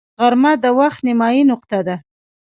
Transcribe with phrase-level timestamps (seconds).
[0.19, 1.95] غرمه د وخت نیمايي نقطه ده